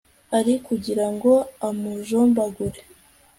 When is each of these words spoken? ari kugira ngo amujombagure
ari 0.37 0.53
kugira 0.67 1.05
ngo 1.13 1.31
amujombagure 1.67 2.79